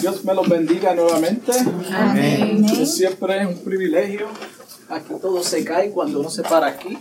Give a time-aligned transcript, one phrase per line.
[0.00, 1.52] Dios me los bendiga nuevamente.
[1.92, 2.64] Amén.
[2.64, 4.28] Es siempre un privilegio.
[4.88, 6.98] Aquí todo se cae cuando uno se para aquí.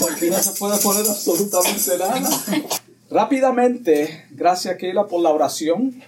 [0.00, 2.30] Porque no se puede poner absolutamente nada.
[3.10, 6.02] Rápidamente, gracias Keila por la oración.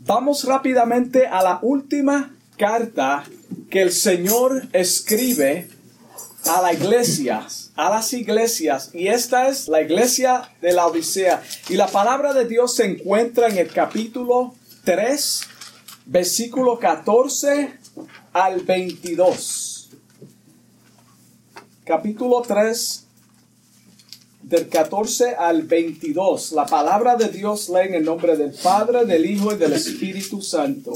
[0.00, 3.24] Vamos rápidamente a la última carta
[3.70, 5.68] que el Señor escribe
[6.48, 11.42] a las iglesias, a las iglesias, y esta es la iglesia de la Odisea.
[11.68, 15.40] Y la palabra de Dios se encuentra en el capítulo 3,
[16.06, 17.78] versículo 14
[18.32, 19.90] al 22.
[21.84, 23.04] Capítulo 3,
[24.42, 26.52] del 14 al 22.
[26.52, 30.42] La palabra de Dios lee en el nombre del Padre, del Hijo y del Espíritu
[30.42, 30.92] Santo.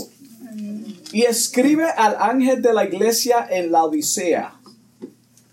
[1.13, 4.58] Y escribe al ángel de la iglesia en la Odisea.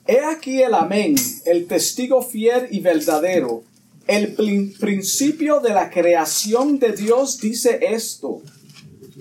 [0.08, 3.64] He aquí el amén, el testigo fiel y verdadero.
[4.08, 8.42] El prin- principio de la creación de Dios dice esto.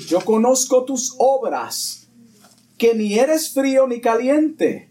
[0.09, 2.09] Yo conozco tus obras,
[2.77, 4.91] que ni eres frío ni caliente.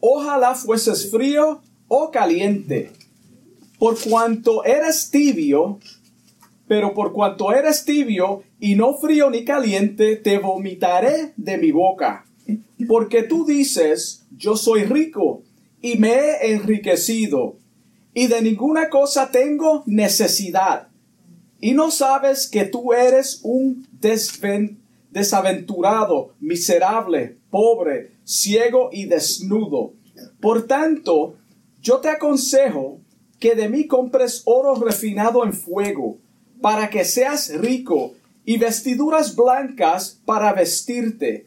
[0.00, 2.92] Ojalá fueses frío o caliente.
[3.78, 5.78] Por cuanto eres tibio,
[6.66, 12.25] pero por cuanto eres tibio y no frío ni caliente, te vomitaré de mi boca.
[12.86, 15.42] Porque tú dices, yo soy rico
[15.80, 17.56] y me he enriquecido,
[18.14, 20.88] y de ninguna cosa tengo necesidad.
[21.60, 23.86] Y no sabes que tú eres un
[25.10, 29.92] desaventurado, miserable, pobre, ciego y desnudo.
[30.40, 31.36] Por tanto,
[31.82, 33.00] yo te aconsejo
[33.38, 36.18] que de mí compres oro refinado en fuego,
[36.60, 41.46] para que seas rico, y vestiduras blancas para vestirte,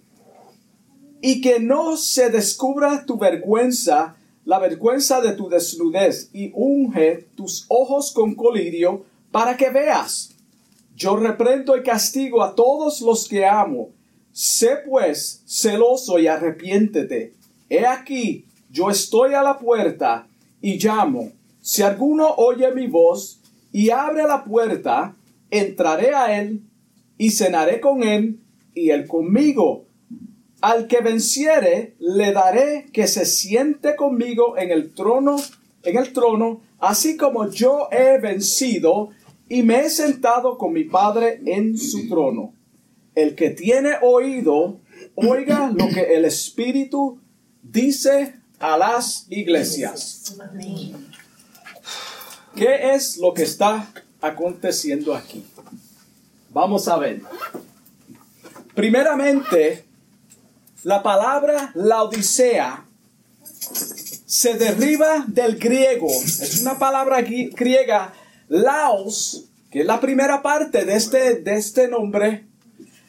[1.21, 7.65] y que no se descubra tu vergüenza, la vergüenza de tu desnudez, y unge tus
[7.67, 10.31] ojos con colirio, para que veas.
[10.95, 13.89] Yo reprendo y castigo a todos los que amo.
[14.31, 17.33] Sé pues celoso y arrepiéntete.
[17.69, 20.27] He aquí, yo estoy a la puerta
[20.61, 21.31] y llamo.
[21.61, 23.39] Si alguno oye mi voz
[23.71, 25.15] y abre la puerta,
[25.51, 26.61] entraré a él
[27.17, 28.39] y cenaré con él
[28.73, 29.85] y él conmigo.
[30.61, 35.37] Al que venciere, le daré que se siente conmigo en el trono,
[35.83, 39.09] en el trono, así como yo he vencido
[39.47, 42.53] y me he sentado con mi Padre en su trono.
[43.15, 44.79] El que tiene oído,
[45.15, 47.19] oiga lo que el Espíritu
[47.63, 50.37] dice a las iglesias.
[52.55, 53.91] ¿Qué es lo que está
[54.21, 55.45] aconteciendo aquí?
[56.51, 57.21] Vamos a ver.
[58.75, 59.85] Primeramente,
[60.83, 62.85] la palabra laodicea
[64.25, 66.07] se deriva del griego.
[66.07, 68.13] Es una palabra griega,
[68.47, 72.45] laos, que es la primera parte de este, de este nombre,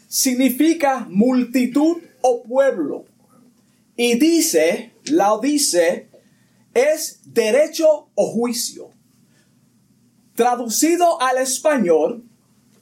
[0.08, 3.04] significa multitud o pueblo.
[3.96, 6.08] Y dice, laodice,
[6.74, 8.90] es derecho o juicio.
[10.34, 12.24] Traducido al español,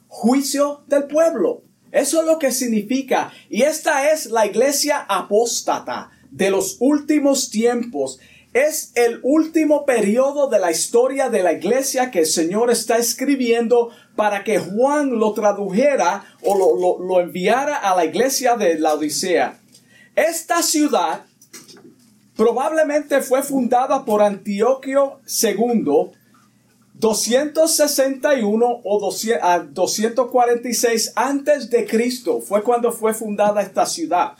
[0.07, 1.63] juicio del pueblo.
[1.91, 3.31] Eso es lo que significa.
[3.49, 8.19] Y esta es la iglesia apóstata de los últimos tiempos.
[8.53, 13.89] Es el último periodo de la historia de la iglesia que el Señor está escribiendo
[14.15, 19.59] para que Juan lo tradujera o lo, lo- enviara a la iglesia de la Odisea.
[20.15, 21.25] Esta ciudad
[22.35, 26.11] probablemente fue fundada por Antioquio II
[26.99, 34.33] 261 o 200 a 246 antes de Cristo fue cuando fue fundada esta ciudad.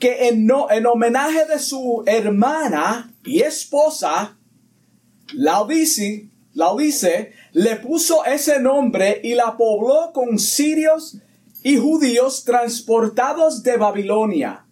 [0.00, 4.36] Que en, en homenaje de su hermana y esposa,
[5.32, 11.18] Laodice, Laodice, le puso ese nombre y la pobló con sirios
[11.62, 14.66] y judíos transportados de Babilonia.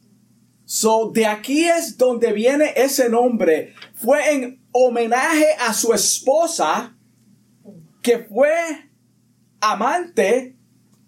[0.74, 3.74] So, de aquí es donde viene ese nombre.
[3.94, 6.96] Fue en homenaje a su esposa,
[8.00, 8.54] que fue
[9.60, 10.56] amante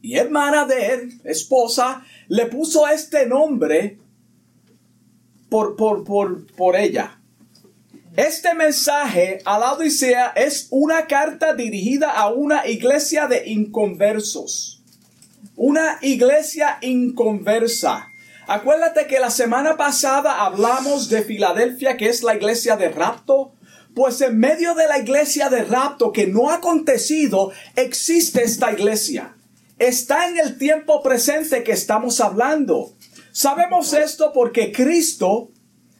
[0.02, 3.98] y hermana de él, esposa, le puso este nombre
[5.48, 7.18] por, por, por, por ella.
[8.18, 14.84] Este mensaje a la Odisea es una carta dirigida a una iglesia de inconversos.
[15.56, 18.10] Una iglesia inconversa.
[18.46, 23.54] Acuérdate que la semana pasada hablamos de Filadelfia, que es la iglesia de rapto.
[23.94, 29.34] Pues en medio de la iglesia de rapto que no ha acontecido, existe esta iglesia.
[29.78, 32.92] Está en el tiempo presente que estamos hablando.
[33.32, 35.50] Sabemos esto porque Cristo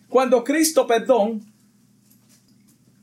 [0.09, 1.43] Cuando Cristo, perdón,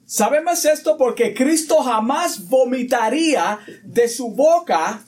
[0.05, 5.03] sabemos esto porque Cristo jamás vomitaría de su boca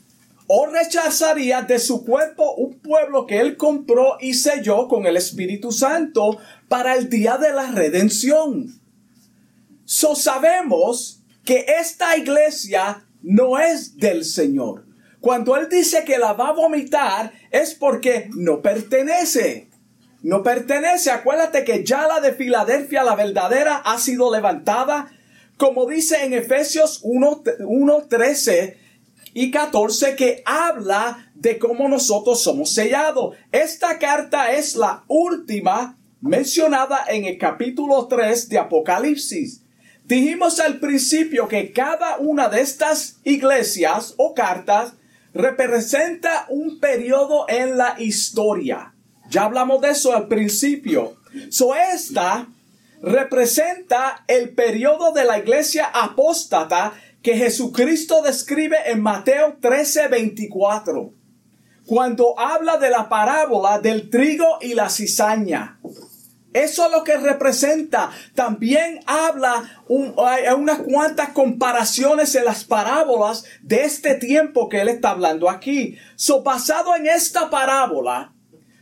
[0.47, 5.71] o rechazaría de su cuerpo un pueblo que él compró y selló con el Espíritu
[5.71, 6.37] Santo
[6.67, 8.79] para el día de la redención.
[9.85, 14.85] So sabemos que esta iglesia no es del Señor.
[15.19, 19.69] Cuando Él dice que la va a vomitar es porque no pertenece.
[20.21, 21.11] No pertenece.
[21.11, 25.11] Acuérdate que ya la de Filadelfia, la verdadera, ha sido levantada.
[25.57, 28.77] Como dice en Efesios 1, 1 13
[29.33, 33.35] y 14 que habla de cómo nosotros somos sellados.
[33.51, 39.61] Esta carta es la última mencionada en el capítulo 3 de Apocalipsis.
[40.05, 44.93] Dijimos al principio que cada una de estas iglesias o cartas
[45.33, 48.93] representa un periodo en la historia.
[49.29, 51.15] Ya hablamos de eso al principio.
[51.49, 52.47] So esta
[53.01, 61.13] representa el periodo de la iglesia apóstata que Jesucristo describe en Mateo 13:24,
[61.85, 65.79] cuando habla de la parábola del trigo y la cizaña.
[66.51, 68.11] Eso es lo que representa.
[68.35, 69.83] También habla
[70.17, 75.97] hay unas cuantas comparaciones en las parábolas de este tiempo que él está hablando aquí.
[76.15, 78.33] So, basado en esta parábola,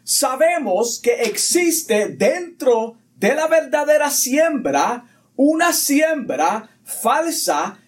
[0.04, 5.06] sabemos que existe dentro de la verdadera siembra
[5.38, 7.81] una siembra falsa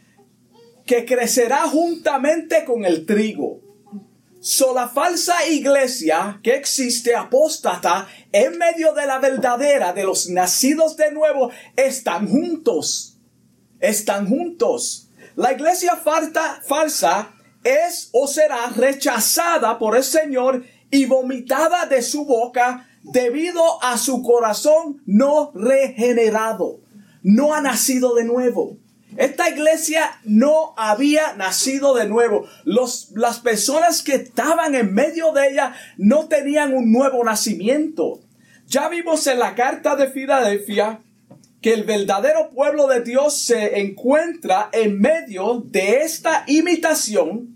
[0.85, 3.61] que crecerá juntamente con el trigo.
[4.39, 10.97] So, la falsa iglesia que existe apóstata en medio de la verdadera de los nacidos
[10.97, 13.17] de nuevo están juntos.
[13.79, 15.09] Están juntos.
[15.37, 17.33] La iglesia falsa
[17.63, 24.21] es o será rechazada por el Señor y vomitada de su boca debido a su
[24.23, 26.81] corazón no regenerado.
[27.21, 28.77] No ha nacido de nuevo.
[29.17, 32.47] Esta iglesia no había nacido de nuevo.
[32.65, 38.21] Los, las personas que estaban en medio de ella no tenían un nuevo nacimiento.
[38.67, 41.01] Ya vimos en la carta de Filadelfia
[41.61, 47.55] que el verdadero pueblo de Dios se encuentra en medio de esta imitación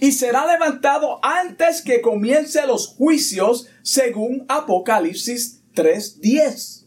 [0.00, 6.81] y será levantado antes que comience los juicios según Apocalipsis 3.10.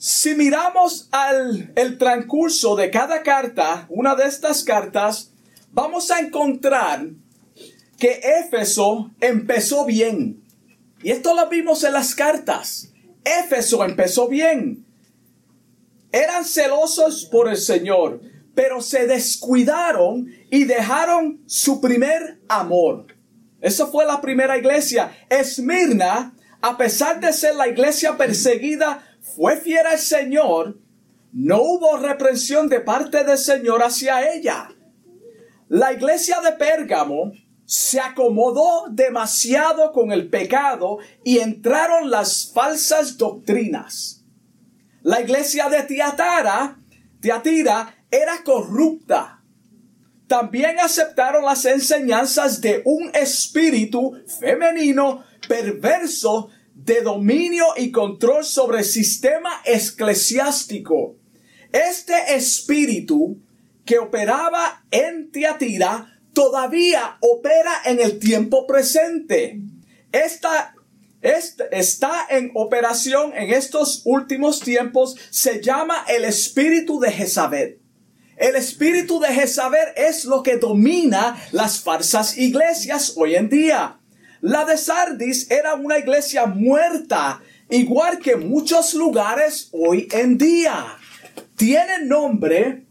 [0.00, 5.32] Si miramos al el transcurso de cada carta, una de estas cartas,
[5.72, 7.08] vamos a encontrar
[7.98, 10.44] que Éfeso empezó bien.
[11.02, 12.92] Y esto lo vimos en las cartas.
[13.24, 14.86] Éfeso empezó bien.
[16.12, 18.20] Eran celosos por el Señor,
[18.54, 23.16] pero se descuidaron y dejaron su primer amor.
[23.60, 25.10] Esa fue la primera iglesia.
[25.28, 29.04] Esmirna, a pesar de ser la iglesia perseguida
[29.34, 30.78] fue fiel al Señor,
[31.32, 34.70] no hubo reprensión de parte del Señor hacia ella.
[35.68, 37.32] La iglesia de Pérgamo
[37.66, 44.24] se acomodó demasiado con el pecado y entraron las falsas doctrinas.
[45.02, 46.78] La iglesia de Tiatara,
[47.20, 49.42] Tiatira era corrupta.
[50.26, 56.50] También aceptaron las enseñanzas de un espíritu femenino perverso
[56.84, 61.16] de dominio y control sobre el sistema eclesiástico.
[61.72, 63.38] Este espíritu
[63.84, 69.60] que operaba en Tiatira todavía opera en el tiempo presente.
[70.12, 70.74] Esta,
[71.20, 75.16] está en operación en estos últimos tiempos.
[75.30, 77.80] Se llama el espíritu de Jezabel.
[78.36, 83.97] El espíritu de Jezabel es lo que domina las falsas iglesias hoy en día.
[84.40, 90.96] La de Sardis era una iglesia muerta, igual que muchos lugares hoy en día.
[91.56, 92.86] Tienen nombre,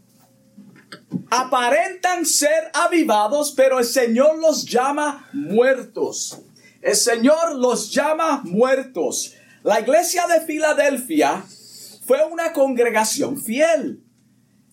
[1.30, 6.38] aparentan ser avivados, pero el Señor los llama muertos.
[6.82, 9.34] El Señor los llama muertos.
[9.62, 11.44] La iglesia de Filadelfia
[12.06, 14.02] fue una congregación fiel.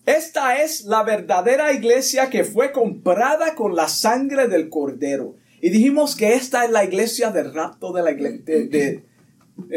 [0.04, 5.36] Esta es la verdadera iglesia que fue comprada con la sangre del cordero.
[5.60, 9.04] Y dijimos que esta es la iglesia del rapto de la iglesia, de,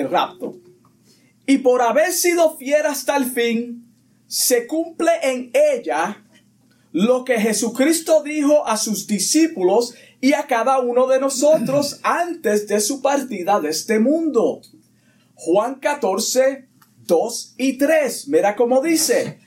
[0.10, 0.58] rapto.
[1.46, 3.86] Y por haber sido fiel hasta el fin,
[4.28, 6.24] se cumple en ella
[6.92, 12.80] lo que Jesucristo dijo a sus discípulos y a cada uno de nosotros antes de
[12.80, 14.62] su partida de este mundo.
[15.36, 16.68] Juan 14,
[17.08, 18.28] 2 y 3.
[18.28, 19.40] Mira cómo dice,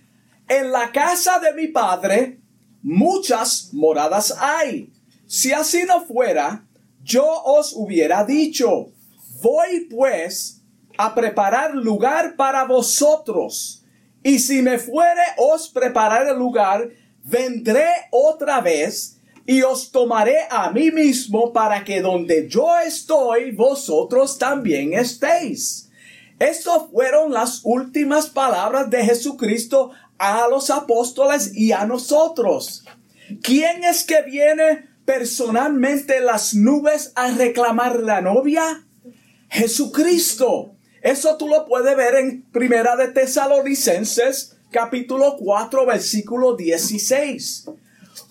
[0.49, 2.41] en la casa de mi Padre
[2.83, 4.93] muchas moradas hay.
[5.33, 6.67] Si así no fuera,
[7.03, 8.91] yo os hubiera dicho,
[9.41, 10.61] voy pues
[10.99, 13.83] a preparar lugar para vosotros.
[14.23, 16.87] Y si me fuere os preparar el lugar,
[17.25, 24.37] vendré otra vez y os tomaré a mí mismo para que donde yo estoy, vosotros
[24.37, 25.89] también estéis.
[26.39, 32.85] Estas fueron las últimas palabras de Jesucristo a los apóstoles y a nosotros.
[33.41, 38.87] ¿Quién es que viene personalmente en las nubes a reclamar la novia?
[39.50, 40.75] Jesucristo.
[41.02, 47.66] Eso tú lo puedes ver en Primera de Tesalonicenses, capítulo 4, versículo 16.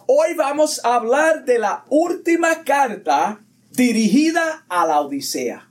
[0.08, 5.70] Hoy vamos a hablar de la última carta dirigida a la Odisea.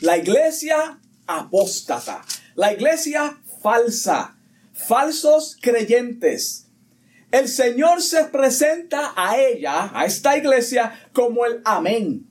[0.00, 2.20] La iglesia apóstata,
[2.56, 4.36] la iglesia falsa,
[4.74, 6.63] falsos creyentes.
[7.34, 12.28] El Señor se presenta a ella, a esta iglesia, como el amén.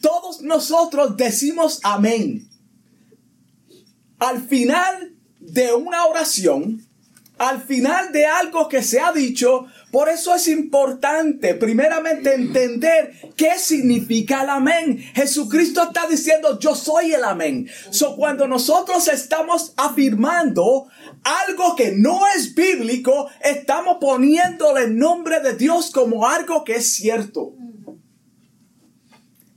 [0.00, 2.48] Todos nosotros decimos amén.
[4.18, 6.84] Al final de una oración,
[7.38, 13.58] al final de algo que se ha dicho, por eso es importante primeramente entender qué
[13.58, 14.98] significa el amén.
[15.14, 17.66] Jesucristo está diciendo yo soy el amén.
[17.88, 20.88] So cuando nosotros estamos afirmando
[21.24, 26.92] algo que no es bíblico, estamos poniéndole el nombre de Dios como algo que es
[26.92, 27.54] cierto.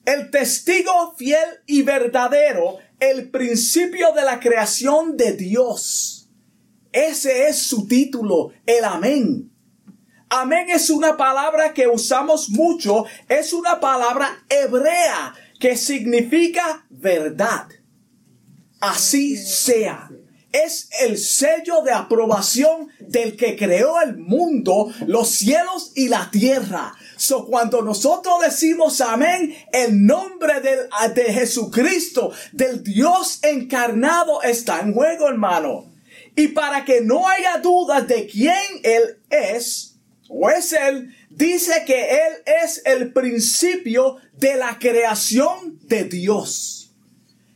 [0.05, 6.29] El testigo fiel y verdadero, el principio de la creación de Dios.
[6.93, 9.48] Ese es su título, el amén.
[10.31, 17.67] Amén es una palabra que usamos mucho, es una palabra hebrea que significa verdad.
[18.79, 20.09] Así sea.
[20.51, 26.93] Es el sello de aprobación del que creó el mundo, los cielos y la tierra.
[27.17, 35.27] So, cuando nosotros decimos amén, el nombre de, Jesucristo, del Dios encarnado, está en juego,
[35.27, 35.91] hermano.
[36.35, 39.88] Y para que no haya dudas de quién Él es,
[40.29, 42.33] o es Él, dice que Él
[42.63, 46.91] es el principio de la creación de Dios.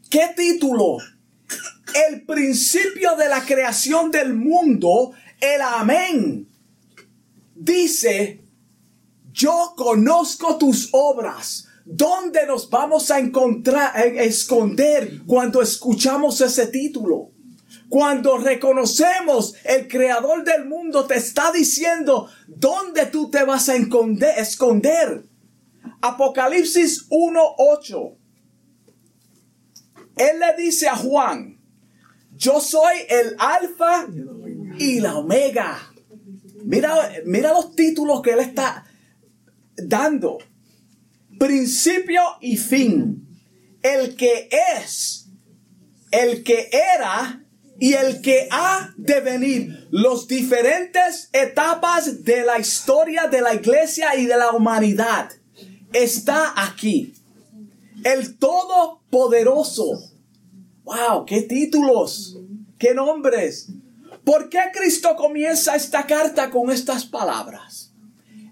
[0.10, 0.98] ¿Qué título?
[2.10, 6.48] El principio de la creación del mundo, el amén.
[7.56, 8.42] Dice,
[9.32, 11.68] yo conozco tus obras.
[11.86, 17.33] ¿Dónde nos vamos a encontrar, a esconder cuando escuchamos ese título?
[17.90, 25.24] Cuando reconocemos el creador del mundo te está diciendo dónde tú te vas a esconder.
[26.02, 28.18] Apocalipsis 1.8.
[30.16, 31.60] Él le dice a Juan,
[32.36, 34.08] yo soy el alfa
[34.78, 35.94] y la omega.
[36.63, 38.86] Mira, mira los títulos que él está
[39.75, 40.40] dando.
[41.38, 43.28] Principio y fin.
[43.82, 45.30] El que es,
[46.12, 47.43] el que era
[47.80, 54.15] y el que ha de venir, los diferentes etapas de la historia de la iglesia
[54.15, 55.32] y de la humanidad,
[55.92, 57.13] está aquí.
[58.03, 60.01] El Todopoderoso.
[60.84, 61.25] ¡Wow!
[61.25, 62.38] ¡Qué títulos!
[62.77, 63.70] ¡Qué nombres!
[64.24, 67.92] ¿Por qué Cristo comienza esta carta con estas palabras?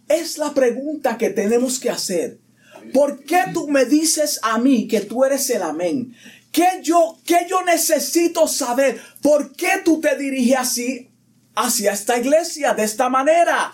[0.08, 2.40] Es la pregunta que tenemos que hacer.
[2.94, 6.14] ¿Por qué tú me dices a mí que tú eres el amén?
[6.52, 9.02] ¿Qué yo, qué yo necesito saber?
[9.22, 11.12] ¿Por qué tú te diriges así
[11.56, 13.74] hacia esta iglesia de esta manera?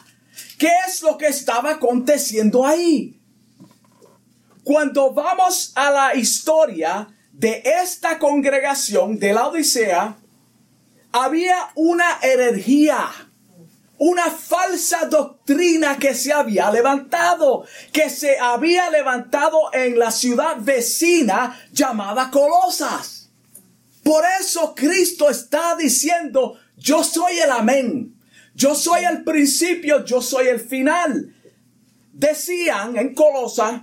[0.59, 3.19] ¿Qué es lo que estaba aconteciendo ahí?
[4.63, 10.17] Cuando vamos a la historia de esta congregación de la Odisea,
[11.11, 13.09] había una energía
[13.99, 21.59] una falsa doctrina que se había levantado, que se había levantado en la ciudad vecina
[21.71, 23.31] llamada Colosas.
[24.03, 28.15] Por eso Cristo está diciendo, yo soy el amén,
[28.53, 31.33] yo soy el principio, yo soy el final.
[32.13, 33.81] Decían en Colosas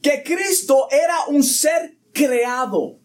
[0.00, 2.98] que Cristo era un ser creado.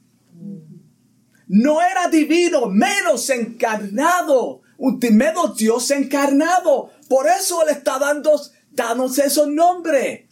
[1.47, 6.89] No era divino, menos encarnado ultimado Dios encarnado.
[7.07, 10.25] Por eso Él está dando, dándonos esos nombres.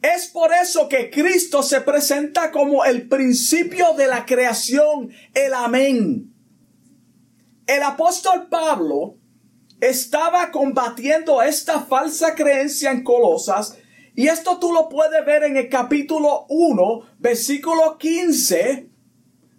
[0.00, 6.32] Es por eso que Cristo se presenta como el principio de la creación, el amén.
[7.66, 9.16] El apóstol Pablo
[9.80, 13.76] estaba combatiendo esta falsa creencia en Colosas
[14.14, 18.90] y esto tú lo puedes ver en el capítulo 1, versículo 15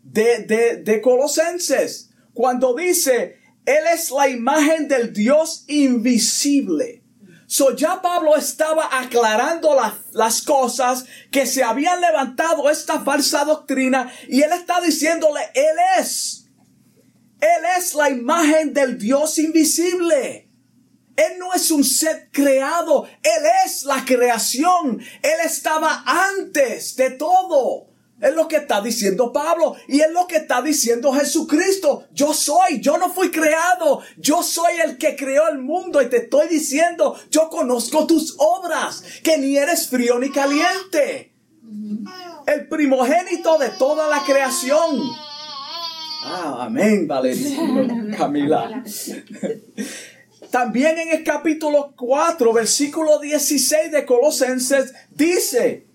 [0.03, 3.38] de, de, de Colosenses, cuando dice,
[3.69, 7.03] él es la imagen del Dios invisible.
[7.45, 9.77] So ya Pablo estaba aclarando
[10.11, 16.47] las cosas que se habían levantado esta falsa doctrina y él está diciéndole, Él es.
[17.39, 20.49] Él es la imagen del Dios invisible.
[21.15, 24.99] Él no es un ser creado, Él es la creación.
[25.21, 27.88] Él estaba antes de todo.
[28.21, 32.05] Es lo que está diciendo Pablo y es lo que está diciendo Jesucristo.
[32.13, 36.17] Yo soy, yo no fui creado, yo soy el que creó el mundo y te
[36.17, 41.33] estoy diciendo, yo conozco tus obras, que ni eres frío ni caliente.
[42.45, 45.01] El primogénito de toda la creación.
[46.21, 47.57] Ah, amén, Valeria,
[48.17, 48.83] Camila.
[50.51, 55.88] También en el capítulo 4, versículo 16 de Colosenses dice,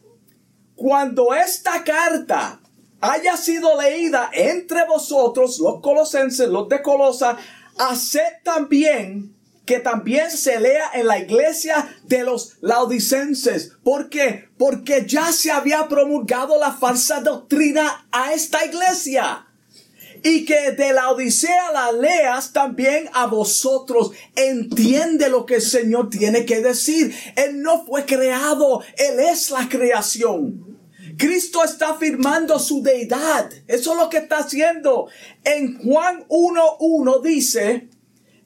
[0.77, 2.61] cuando esta carta
[3.01, 7.37] haya sido leída entre vosotros, los colosenses, los de Colosa,
[7.79, 9.35] haced también
[9.67, 13.73] que también se lea en la iglesia de los laodicenses.
[13.83, 14.49] ¿Por qué?
[14.59, 19.47] Porque ya se había promulgado la falsa doctrina a esta iglesia.
[20.25, 24.11] Y que de la Odisea la leas también a vosotros.
[24.35, 27.15] Entiende lo que el Señor tiene que decir.
[27.37, 30.75] Él no fue creado, Él es la creación.
[31.17, 33.51] Cristo está afirmando su deidad.
[33.69, 35.09] Eso es lo que está haciendo.
[35.45, 37.89] En Juan 1.1 dice,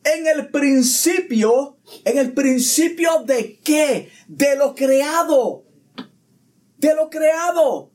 [0.05, 4.11] en el principio, en el principio de qué?
[4.27, 5.65] De lo creado.
[6.77, 7.93] De lo creado.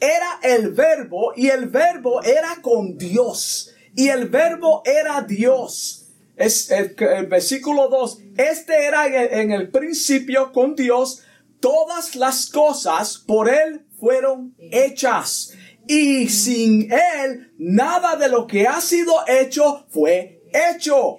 [0.00, 3.74] Era el verbo y el verbo era con Dios.
[3.94, 6.06] Y el verbo era Dios.
[6.36, 6.94] Es el,
[7.26, 8.18] versículo 2.
[8.36, 11.24] Este era en el principio con Dios
[11.60, 15.52] todas las cosas por Él fueron hechas.
[15.86, 21.16] Y sin Él, nada de lo que ha sido hecho fue hecho.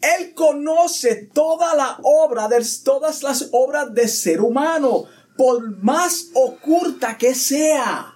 [0.00, 5.04] Él conoce toda la obra de todas las obras de ser humano,
[5.40, 8.12] por más oculta que sea.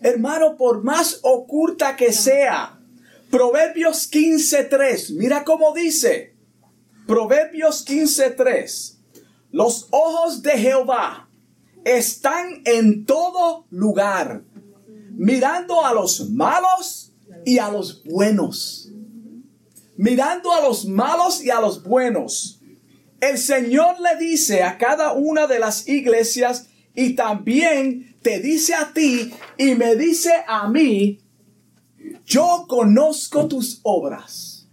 [0.00, 2.80] Hermano, por más oculta que sea.
[3.30, 5.14] Proverbios 15.3.
[5.18, 6.34] Mira cómo dice.
[7.06, 8.96] Proverbios 15.3.
[9.50, 11.28] Los ojos de Jehová
[11.84, 14.42] están en todo lugar,
[15.10, 17.12] mirando a los malos
[17.44, 18.90] y a los buenos.
[19.98, 22.57] Mirando a los malos y a los buenos.
[23.20, 28.92] El Señor le dice a cada una de las iglesias y también te dice a
[28.92, 31.20] ti y me dice a mí,
[32.24, 34.68] yo conozco tus obras.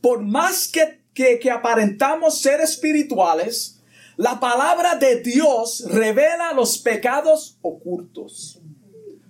[0.00, 0.98] Por más que
[1.40, 3.80] que, aparentamos ser espirituales,
[4.16, 8.60] la palabra de Dios revela los pecados ocultos,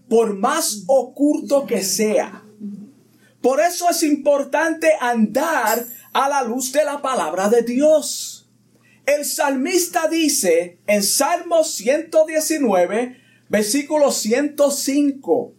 [0.08, 2.44] por más oculto que sea.
[3.40, 8.50] Por eso es importante andar a la luz de la palabra de Dios.
[9.06, 13.16] El salmista dice en Salmo 119,
[13.48, 15.54] versículo 105,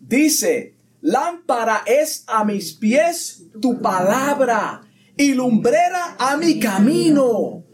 [0.00, 4.82] dice, lámpara es a mis pies tu palabra
[5.16, 7.64] y lumbrera a mi camino.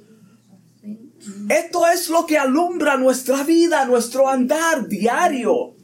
[1.48, 5.76] Esto es lo que alumbra nuestra vida, nuestro andar diario.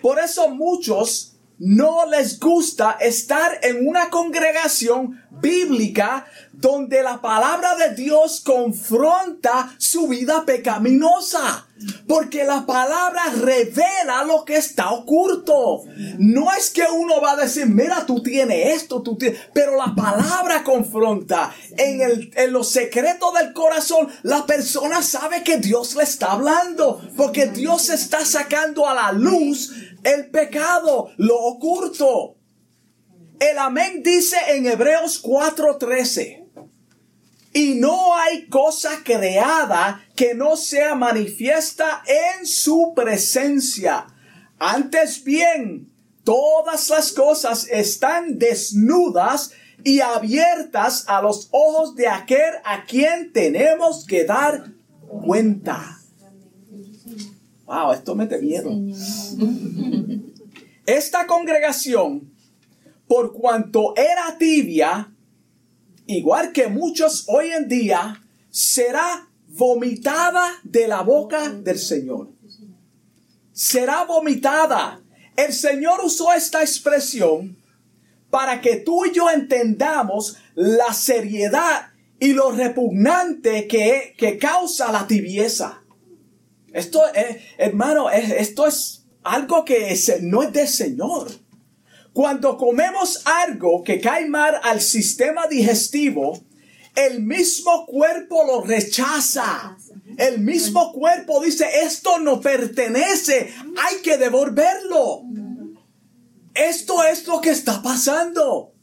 [0.00, 1.31] Por eso muchos
[1.64, 10.08] no les gusta estar en una congregación bíblica donde la palabra de Dios confronta su
[10.08, 11.66] vida pecaminosa.
[12.06, 15.82] Porque la palabra revela lo que está oculto.
[16.18, 19.40] No es que uno va a decir, mira, tú tienes esto, tú tienes...
[19.52, 21.52] Pero la palabra confronta.
[21.76, 27.00] En, el, en lo secreto del corazón, la persona sabe que Dios le está hablando.
[27.16, 29.72] Porque Dios está sacando a la luz
[30.04, 32.36] el pecado, lo oculto.
[33.38, 36.41] El amén dice en Hebreos 4:13.
[37.54, 44.06] Y no hay cosa creada que no sea manifiesta en su presencia.
[44.58, 45.90] Antes bien,
[46.24, 49.52] todas las cosas están desnudas
[49.84, 54.72] y abiertas a los ojos de aquel a quien tenemos que dar
[55.06, 55.98] cuenta.
[57.66, 58.70] Wow, esto me da miedo.
[60.86, 62.32] Esta congregación,
[63.06, 65.11] por cuanto era tibia,
[66.12, 72.28] igual que muchos hoy en día, será vomitada de la boca del Señor.
[73.52, 75.00] Será vomitada.
[75.36, 77.56] El Señor usó esta expresión
[78.30, 85.06] para que tú y yo entendamos la seriedad y lo repugnante que, que causa la
[85.06, 85.82] tibieza.
[86.72, 91.30] Esto, es, hermano, esto es algo que no es del Señor.
[92.12, 96.38] Cuando comemos algo que cae mal al sistema digestivo,
[96.94, 99.76] el mismo cuerpo lo rechaza.
[100.18, 105.22] El mismo cuerpo dice, esto no pertenece, hay que devolverlo.
[106.54, 108.74] Esto es lo que está pasando.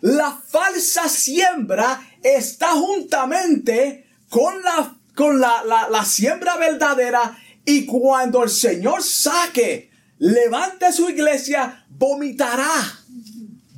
[0.00, 8.50] La falsa siembra está juntamente con la, con la, la siembra verdadera y cuando el
[8.50, 9.89] Señor saque,
[10.20, 12.70] levante su iglesia, vomitará,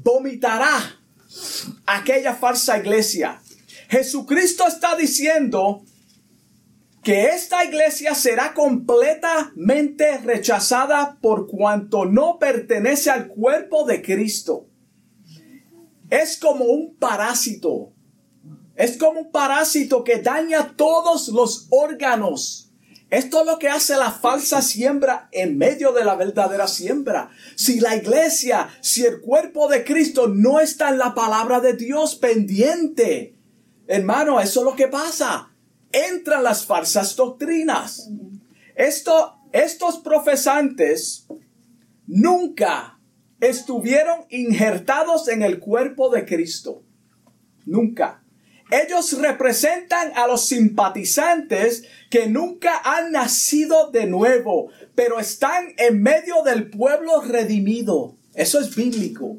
[0.02, 1.00] vomitará
[1.87, 3.40] aquella falsa iglesia.
[3.88, 5.85] Jesucristo está diciendo
[7.02, 14.66] que esta iglesia será completamente rechazada por cuanto no pertenece al cuerpo de Cristo.
[16.11, 17.92] Es como un parásito.
[18.74, 22.71] Es como un parásito que daña todos los órganos.
[23.12, 27.31] Esto es lo que hace la falsa siembra en medio de la verdadera siembra.
[27.55, 32.16] Si la iglesia, si el cuerpo de Cristo no está en la palabra de Dios
[32.16, 33.37] pendiente,
[33.87, 35.53] hermano, eso es lo que pasa
[35.92, 38.11] entran las falsas doctrinas.
[38.75, 41.27] Esto, estos profesantes
[42.07, 42.98] nunca
[43.40, 46.83] estuvieron injertados en el cuerpo de Cristo.
[47.66, 48.21] Nunca.
[48.72, 56.42] Ellos representan a los simpatizantes que nunca han nacido de nuevo, pero están en medio
[56.42, 58.16] del pueblo redimido.
[58.35, 59.37] Eso es bíblico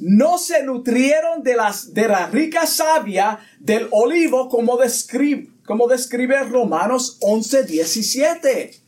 [0.00, 6.42] no se nutrieron de, las, de la rica savia del olivo como describe, como describe
[6.44, 8.85] Romanos 11, 17.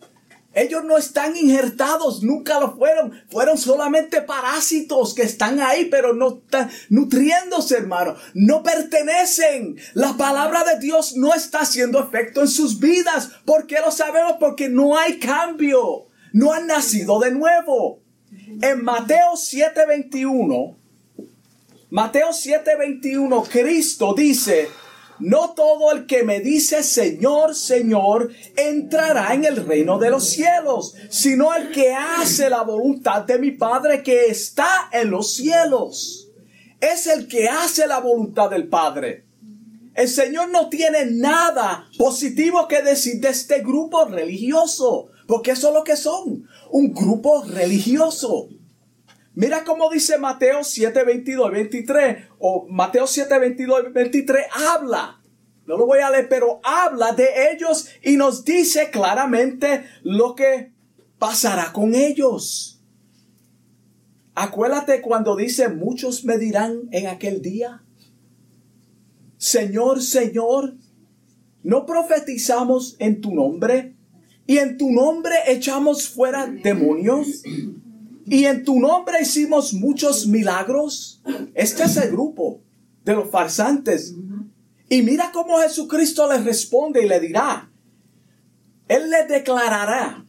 [0.59, 3.12] Ellos no están injertados, nunca lo fueron.
[3.31, 8.16] Fueron solamente parásitos que están ahí, pero no están nutriéndose, hermano.
[8.35, 9.77] No pertenecen.
[9.94, 13.31] La palabra de Dios no está haciendo efecto en sus vidas.
[13.44, 14.35] ¿Por qué lo sabemos?
[14.40, 16.07] Porque no hay cambio.
[16.33, 18.01] No han nacido de nuevo.
[18.61, 20.79] En Mateo 7:21
[21.90, 24.68] Mateo 7:21, Cristo dice,
[25.20, 30.94] no todo el que me dice Señor, Señor, entrará en el reino de los cielos,
[31.11, 36.28] sino el que hace la voluntad de mi Padre que está en los cielos.
[36.81, 39.24] Es el que hace la voluntad del Padre.
[39.94, 45.74] El Señor no tiene nada positivo que decir de este grupo religioso, porque eso es
[45.74, 48.48] lo que son, un grupo religioso.
[49.38, 55.22] Mira cómo dice Mateo 7, 22 23, o Mateo 7, 22 23, habla.
[55.64, 60.72] No lo voy a leer, pero habla de ellos y nos dice claramente lo que
[61.20, 62.83] pasará con ellos.
[64.35, 67.85] Acuérdate cuando dice, muchos me dirán en aquel día,
[69.37, 70.74] Señor, Señor,
[71.62, 73.94] ¿no profetizamos en tu nombre?
[74.48, 77.44] ¿Y en tu nombre echamos fuera demonios?
[78.31, 81.23] Y en tu nombre hicimos muchos milagros.
[81.55, 82.61] Este es el grupo
[83.05, 84.14] de los farsantes.
[84.88, 87.71] Y mira cómo Jesucristo les responde y le dirá,
[88.88, 90.25] Él le declarará,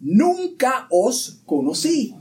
[0.00, 2.14] nunca os conocí.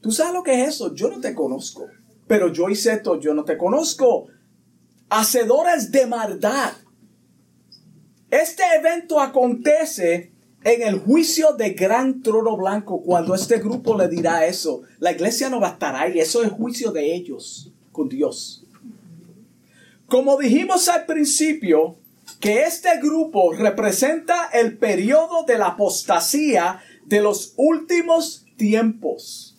[0.00, 0.94] ¿Tú sabes lo que es eso?
[0.94, 1.86] Yo no te conozco.
[2.26, 4.26] Pero yo hice esto, yo no te conozco.
[5.08, 6.72] Hacedores de maldad.
[8.30, 10.32] Este evento acontece
[10.66, 15.48] en el juicio de gran trono blanco, cuando este grupo le dirá eso, la iglesia
[15.48, 18.64] no estar ahí, eso es juicio de ellos con Dios.
[20.08, 21.94] Como dijimos al principio,
[22.40, 29.56] que este grupo representa el periodo de la apostasía de los últimos tiempos.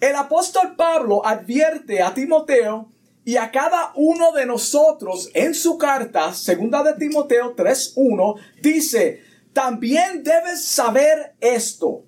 [0.00, 2.88] El apóstol Pablo advierte a Timoteo
[3.26, 10.24] y a cada uno de nosotros en su carta, segunda de Timoteo 3.1, dice, también
[10.24, 12.04] debes saber esto,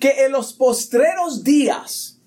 [0.00, 2.20] que en los postreros días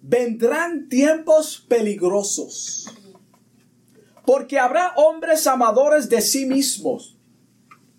[0.00, 2.88] vendrán tiempos peligrosos,
[4.24, 7.18] porque habrá hombres amadores de sí mismos,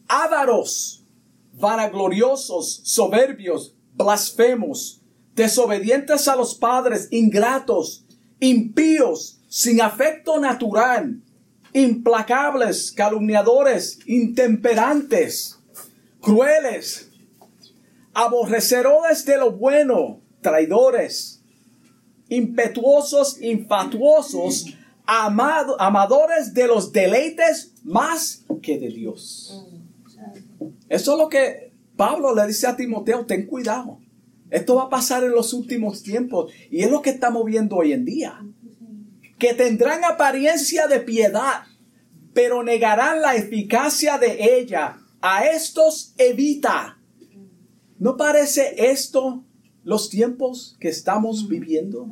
[0.08, 1.04] ávaros,
[1.52, 5.02] vanagloriosos, soberbios, blasfemos,
[5.36, 8.06] desobedientes a los padres, ingratos,
[8.40, 11.22] impíos, sin afecto natural,
[11.74, 15.60] implacables, calumniadores, intemperantes
[16.24, 17.12] crueles,
[18.14, 21.44] aborrecedores de lo bueno, traidores,
[22.30, 24.74] impetuosos, infatuosos,
[25.06, 29.68] amadores de los deleites más que de Dios.
[30.88, 34.00] Eso es lo que Pablo le dice a Timoteo, ten cuidado.
[34.50, 37.92] Esto va a pasar en los últimos tiempos y es lo que estamos viendo hoy
[37.92, 38.40] en día.
[39.38, 41.64] Que tendrán apariencia de piedad,
[42.34, 47.00] pero negarán la eficacia de ella a estos evita.
[47.98, 49.46] ¿No parece esto
[49.86, 52.10] los tiempos que estamos viviendo?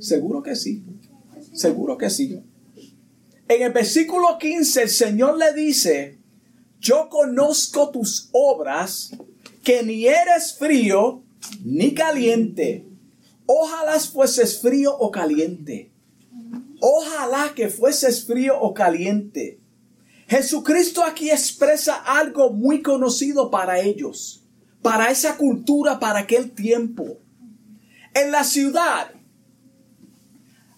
[0.00, 0.82] Seguro que sí.
[1.52, 2.42] Seguro que sí.
[3.48, 6.18] En el versículo 15 el Señor le dice,
[6.80, 9.12] yo conozco tus obras,
[9.62, 11.22] que ni eres frío
[11.64, 12.84] ni caliente.
[13.46, 15.92] Ojalá fueses frío o caliente.
[16.80, 19.59] Ojalá que fueses frío o caliente.
[20.30, 24.44] Jesucristo aquí expresa algo muy conocido para ellos,
[24.80, 27.18] para esa cultura, para aquel tiempo.
[28.14, 29.10] En la ciudad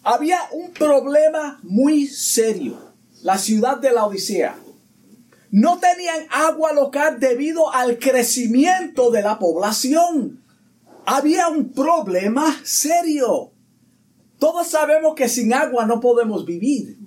[0.03, 4.57] había un problema muy serio, la ciudad de la Odisea.
[5.51, 10.43] No tenían agua local debido al crecimiento de la población.
[11.05, 13.53] Había un problema serio.
[14.39, 17.02] Todos sabemos que sin agua no podemos vivir.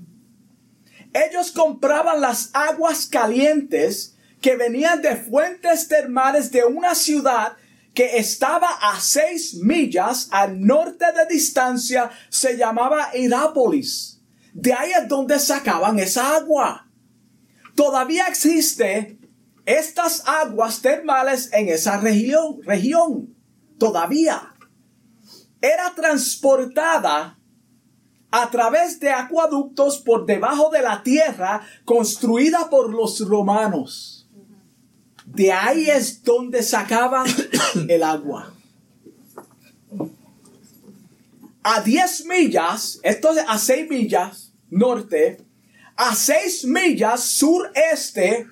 [1.15, 7.53] Ellos compraban las aguas calientes que venían de fuentes termales de una ciudad
[7.93, 14.19] que estaba a seis millas al norte de distancia, se llamaba Irápolis.
[14.51, 16.91] De ahí es donde sacaban esa agua.
[17.75, 19.17] Todavía existe
[19.65, 23.33] estas aguas termales en esa región, región.
[23.79, 24.53] Todavía.
[25.61, 27.34] Era transportada
[28.31, 34.27] a través de acueductos por debajo de la tierra construida por los romanos.
[35.25, 37.25] De ahí es donde sacaban
[37.89, 38.53] el agua.
[41.63, 45.37] A 10 millas, esto es a 6 millas norte,
[45.95, 48.47] a 6 millas sureste,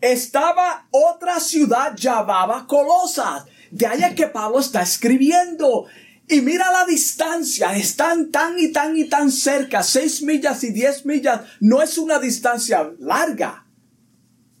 [0.00, 3.44] estaba otra ciudad llamada Colosas.
[3.70, 5.86] De ahí es que Pablo está escribiendo.
[6.30, 11.04] Y mira la distancia, están tan y tan y tan cerca, seis millas y diez
[11.04, 13.66] millas, no es una distancia larga.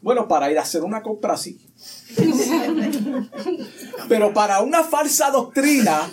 [0.02, 1.60] Bueno, para ir a hacer una compra sí.
[4.08, 6.10] Pero para una falsa doctrina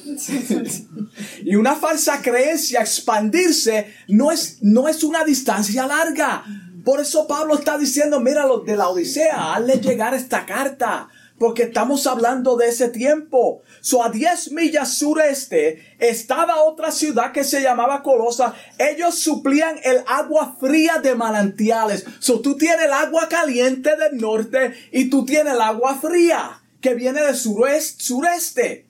[1.44, 6.44] y una falsa creencia expandirse no es, no es una distancia larga.
[6.86, 11.64] Por eso Pablo está diciendo, mira los de la Odisea, hazle llegar esta carta porque
[11.64, 13.62] estamos hablando de ese tiempo.
[13.82, 18.54] So, a 10 millas sureste estaba otra ciudad que se llamaba Colosa.
[18.78, 22.06] Ellos suplían el agua fría de manantiales.
[22.20, 26.96] So, tú tienes el agua caliente del norte y tú tienes el agua fría que
[26.96, 28.88] viene del suroeste, sureste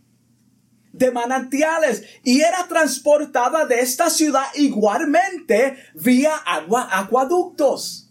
[0.94, 8.10] de manantiales y era transportada de esta ciudad igualmente vía agua, acueductos.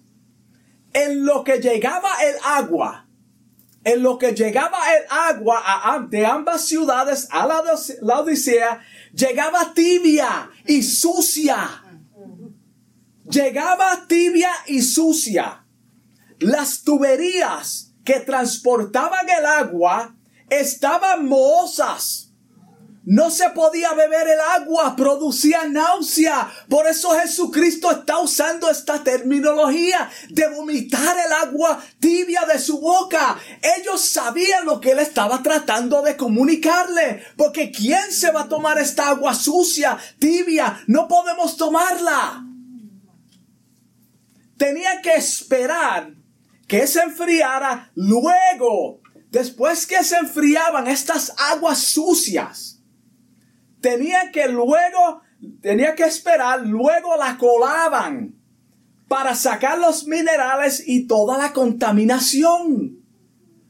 [0.92, 3.05] En lo que llegaba el agua,
[3.86, 5.62] en lo que llegaba el agua
[6.10, 7.62] de ambas ciudades a la,
[8.02, 8.82] la Odisea,
[9.14, 11.84] llegaba tibia y sucia.
[13.30, 15.64] Llegaba tibia y sucia.
[16.40, 20.16] Las tuberías que transportaban el agua
[20.50, 22.25] estaban mohosas
[23.06, 26.52] no se podía beber el agua, producía náusea.
[26.68, 33.38] Por eso Jesucristo está usando esta terminología de vomitar el agua tibia de su boca.
[33.78, 37.22] Ellos sabían lo que él estaba tratando de comunicarle.
[37.36, 40.82] Porque ¿quién se va a tomar esta agua sucia, tibia?
[40.88, 42.44] No podemos tomarla.
[44.58, 46.12] Tenía que esperar
[46.66, 49.00] que se enfriara luego.
[49.30, 52.75] Después que se enfriaban estas aguas sucias
[53.86, 55.22] tenía que luego,
[55.62, 58.34] tenía que esperar, luego la colaban
[59.06, 63.00] para sacar los minerales y toda la contaminación.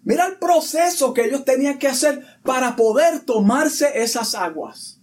[0.05, 5.03] Mira el proceso que ellos tenían que hacer para poder tomarse esas aguas.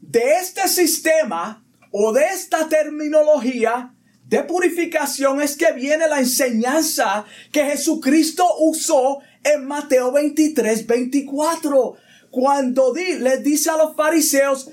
[0.00, 7.62] De este sistema o de esta terminología de purificación es que viene la enseñanza que
[7.66, 12.05] Jesucristo usó en Mateo 23, 24
[12.36, 14.68] cuando di, les dice a los fariseos,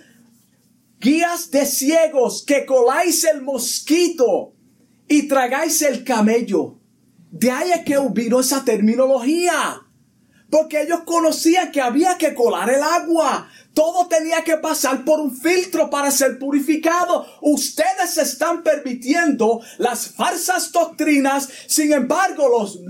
[0.99, 4.51] guías de ciegos, que coláis el mosquito
[5.07, 6.77] y tragáis el camello.
[7.31, 9.81] De ahí es que vino esa terminología.
[10.49, 13.49] Porque ellos conocían que había que colar el agua.
[13.73, 17.25] Todo tenía que pasar por un filtro para ser purificado.
[17.39, 21.47] Ustedes están permitiendo las falsas doctrinas.
[21.67, 22.81] Sin embargo, los,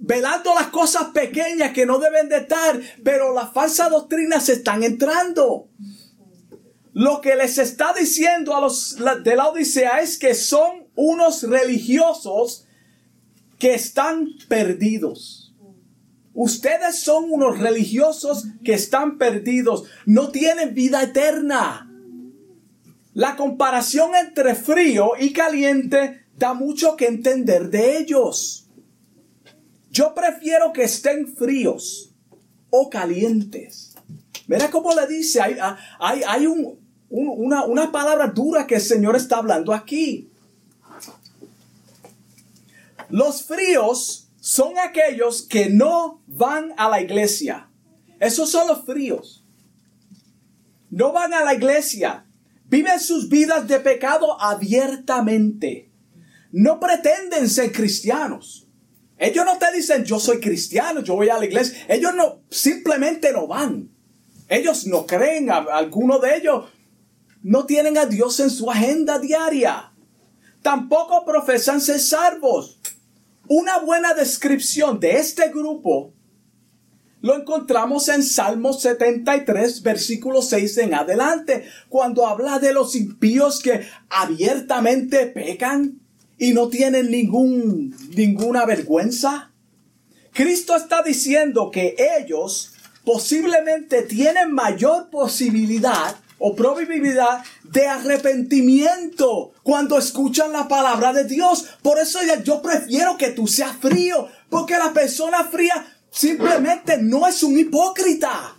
[0.00, 5.68] velando las cosas pequeñas que no deben de estar, pero las falsas doctrinas están entrando.
[6.92, 12.66] Lo que les está diciendo a los de la Odisea es que son unos religiosos
[13.58, 15.54] que están perdidos.
[16.32, 21.86] Ustedes son unos religiosos que están perdidos, no tienen vida eterna.
[23.12, 28.59] La comparación entre frío y caliente da mucho que entender de ellos.
[29.90, 32.12] Yo prefiero que estén fríos
[32.70, 33.94] o calientes.
[34.46, 35.56] Mira cómo le dice, hay,
[35.98, 40.30] hay, hay un, una, una palabra dura que el Señor está hablando aquí.
[43.08, 47.68] Los fríos son aquellos que no van a la iglesia.
[48.20, 49.44] Esos son los fríos.
[50.90, 52.26] No van a la iglesia.
[52.66, 55.90] Viven sus vidas de pecado abiertamente.
[56.52, 58.68] No pretenden ser cristianos.
[59.20, 61.84] Ellos no te dicen yo soy cristiano, yo voy a la iglesia.
[61.88, 63.90] Ellos no, simplemente no van.
[64.48, 66.64] Ellos no creen, algunos de ellos
[67.42, 69.92] no tienen a Dios en su agenda diaria.
[70.62, 72.80] Tampoco profesan ser salvos.
[73.46, 76.14] Una buena descripción de este grupo
[77.20, 83.86] lo encontramos en Salmo 73, versículo 6 en adelante, cuando habla de los impíos que
[84.08, 85.99] abiertamente pecan
[86.40, 89.52] y no tienen ningún, ninguna vergüenza.
[90.32, 92.72] Cristo está diciendo que ellos
[93.04, 101.66] posiblemente tienen mayor posibilidad o probabilidad de arrepentimiento cuando escuchan la palabra de Dios.
[101.82, 107.42] Por eso yo prefiero que tú seas frío, porque la persona fría simplemente no es
[107.42, 108.56] un hipócrita.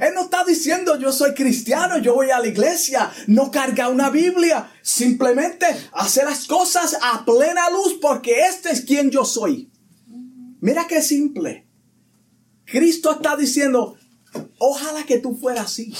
[0.00, 4.10] Él no está diciendo yo soy cristiano, yo voy a la iglesia, no carga una
[4.10, 9.70] Biblia, simplemente hace las cosas a plena luz porque este es quien yo soy.
[10.60, 11.66] Mira qué simple.
[12.64, 13.96] Cristo está diciendo,
[14.58, 15.92] ojalá que tú fueras así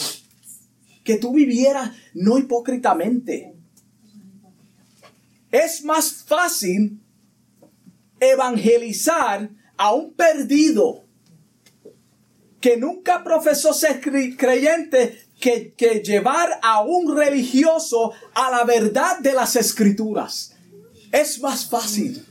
[1.05, 3.55] que tú vivieras no hipócritamente.
[5.51, 7.01] Es más fácil
[8.21, 11.05] evangelizar a un perdido
[12.61, 19.33] que nunca profesó ser creyente que, que, llevar a un religioso a la verdad de
[19.33, 20.55] las escrituras.
[21.11, 22.27] Es más fácil.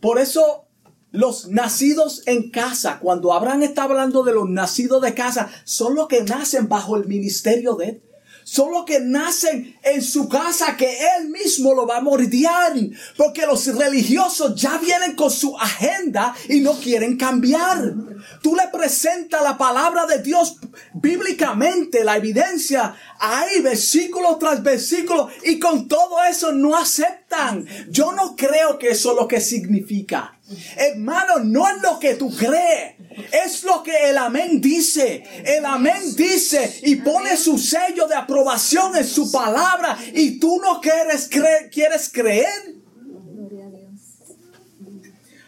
[0.00, 0.64] Por eso
[1.12, 6.08] los nacidos en casa, cuando Abraham está hablando de los nacidos de casa, son los
[6.08, 8.02] que nacen bajo el ministerio de
[8.44, 12.74] los que nacen en su casa que él mismo lo va a mordiar.
[13.16, 17.94] Porque los religiosos ya vienen con su agenda y no quieren cambiar.
[18.42, 20.58] Tú le presentas la palabra de Dios
[20.94, 27.66] bíblicamente, la evidencia, ahí versículo tras versículo, y con todo eso no aceptan.
[27.90, 30.33] Yo no creo que eso es lo que significa.
[30.76, 32.96] Hermano, no es lo que tú crees.
[33.32, 35.24] Es lo que el amén dice.
[35.44, 40.80] El amén dice y pone su sello de aprobación en su palabra y tú no
[40.80, 42.74] quieres, creer, quieres creer.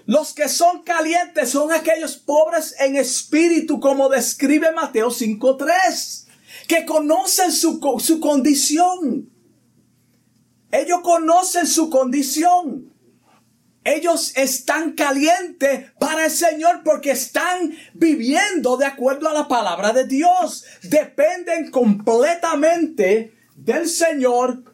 [0.06, 6.26] Los que son calientes son aquellos pobres en espíritu, como describe Mateo 5.3,
[6.68, 9.28] que conocen su, su condición.
[10.70, 12.95] Ellos conocen su condición.
[13.87, 20.09] Ellos están calientes para el Señor porque están viviendo de acuerdo a la palabra de
[20.09, 20.64] Dios.
[20.83, 24.64] Dependen completamente del Señor.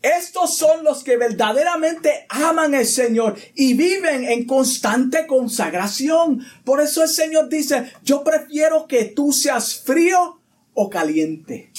[0.00, 6.46] Estos son los que verdaderamente aman al Señor y viven en constante consagración.
[6.64, 10.40] Por eso el Señor dice, yo prefiero que tú seas frío
[10.74, 11.72] o caliente.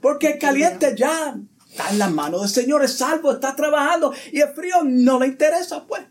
[0.00, 1.38] Porque caliente ya
[1.76, 5.26] está en las manos del Señor, es salvo, está trabajando y el frío no le
[5.26, 6.02] interesa, pues.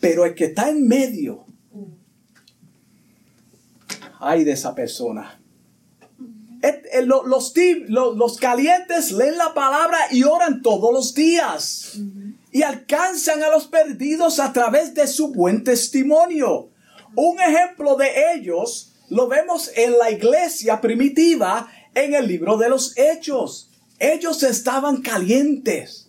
[0.00, 1.46] Pero el que está en medio,
[4.20, 5.40] ay de esa persona.
[7.04, 7.54] Los, los,
[8.16, 11.98] los, calientes leen la palabra y oran todos los días.
[12.50, 16.70] Y alcanzan a los perdidos a través de su buen testimonio.
[17.14, 22.96] Un ejemplo de ellos lo vemos en la iglesia primitiva en el libro de los
[22.98, 23.70] Hechos.
[23.98, 26.08] Ellos estaban calientes.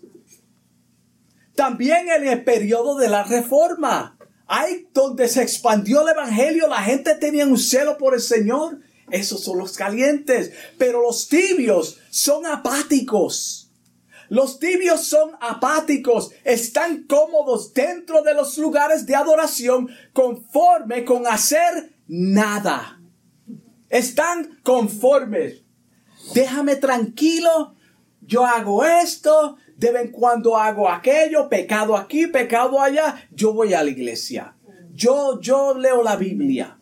[1.56, 7.15] También en el periodo de la reforma, ahí donde se expandió el evangelio, la gente
[7.15, 8.80] tenía un celo por el Señor.
[9.12, 10.52] Esos son los calientes.
[10.78, 13.69] Pero los tibios son apáticos.
[14.30, 21.95] Los tibios son apáticos, están cómodos dentro de los lugares de adoración conforme con hacer
[22.08, 23.02] nada.
[23.89, 25.63] Están conformes.
[26.36, 27.75] Déjame tranquilo,
[28.21, 33.73] yo hago esto, de vez en cuando hago aquello, pecado aquí, pecado allá, yo voy
[33.73, 34.56] a la iglesia.
[34.94, 36.77] Yo, yo leo la Biblia.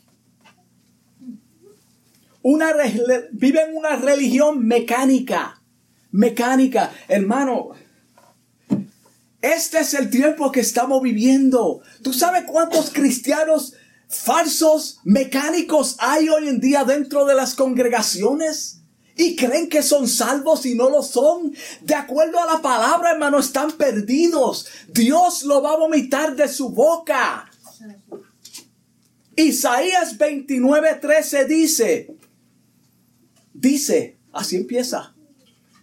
[2.41, 2.73] Una,
[3.31, 5.61] viven una religión mecánica.
[6.11, 6.91] Mecánica.
[7.07, 7.71] Hermano,
[9.41, 11.81] este es el tiempo que estamos viviendo.
[12.01, 13.73] ¿Tú sabes cuántos cristianos
[14.09, 18.76] falsos, mecánicos hay hoy en día dentro de las congregaciones?
[19.17, 21.53] Y creen que son salvos y no lo son.
[21.81, 24.67] De acuerdo a la palabra, hermano, están perdidos.
[24.87, 27.49] Dios lo va a vomitar de su boca.
[29.35, 32.15] Isaías 29:13 dice,
[33.53, 35.13] dice, así empieza.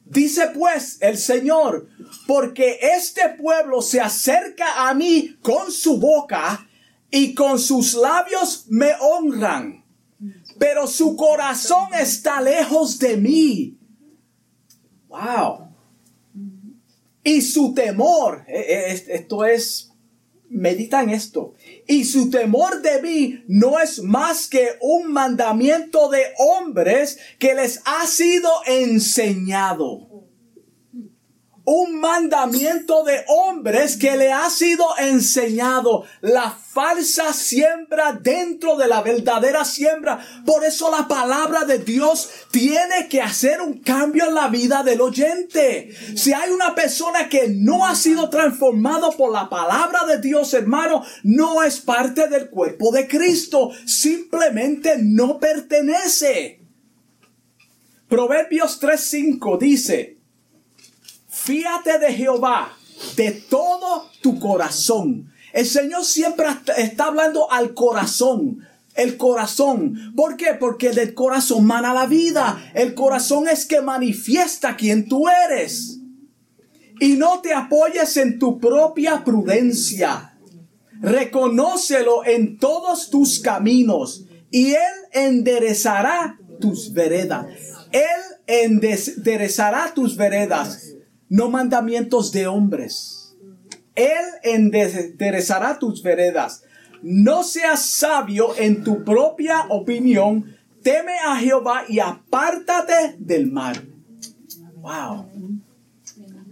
[0.05, 1.89] Dice pues el Señor,
[2.27, 6.69] porque este pueblo se acerca a mí con su boca
[7.11, 9.84] y con sus labios me honran,
[10.65, 13.77] pero su corazón está lejos de mí.
[15.09, 15.69] Wow.
[17.23, 19.93] Y su temor, eh, eh, esto es,
[20.49, 21.53] medita en esto,
[21.87, 27.83] y su temor de mí no es más que un mandamiento de hombres que les
[27.85, 30.14] ha sido enseñado
[31.65, 36.05] un mandamiento de hombres que le ha sido enseñado.
[36.21, 40.19] La falsa siembra dentro de la verdadera siembra.
[40.45, 45.01] Por eso la palabra de Dios tiene que hacer un cambio en la vida del
[45.01, 45.95] oyente.
[46.17, 51.03] Si hay una persona que no ha sido transformado por la palabra de Dios, hermano,
[51.23, 53.71] no es parte del cuerpo de Cristo.
[53.87, 56.61] Simplemente no pertenece.
[58.09, 60.24] Proverbios 3.5 dice,
[61.45, 62.75] Fíate de Jehová
[63.17, 65.31] de todo tu corazón.
[65.53, 66.47] El Señor siempre
[66.79, 68.67] está hablando al corazón.
[68.95, 70.15] El corazón.
[70.17, 70.55] ¿Por qué?
[70.59, 72.73] Porque del corazón mana la vida.
[72.75, 75.99] El corazón es que manifiesta quién tú eres.
[76.99, 80.39] Y no te apoyes en tu propia prudencia.
[81.03, 87.47] Reconócelo en todos tus caminos y Él enderezará tus veredas.
[87.93, 88.03] Él
[88.47, 90.94] enderezará tus veredas
[91.35, 93.35] no mandamientos de hombres.
[93.97, 96.63] Él enderezará tus veredas.
[97.03, 100.57] No seas sabio en tu propia opinión.
[100.85, 103.75] Teme a Jehová y apártate del mal.
[104.77, 105.27] Wow.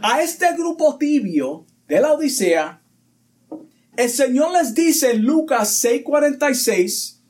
[0.01, 2.83] A este grupo tibio de la Odisea,
[3.97, 7.21] el Señor les dice en Lucas 6:46,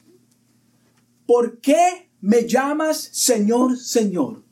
[1.26, 4.42] ¿por qué me llamas Señor, Señor?